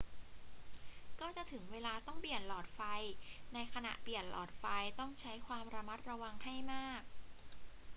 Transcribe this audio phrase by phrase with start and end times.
[1.19, 2.81] ก็จะถึงเวลาต้องเปลี่ยนหลอดไฟ
[3.53, 4.65] ในขณะเปลี่ยนหลอดไฟ
[4.99, 7.01] ต้องใช้ความระมัดระวังให้มาก